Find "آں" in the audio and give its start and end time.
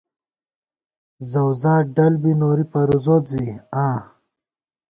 3.85-3.97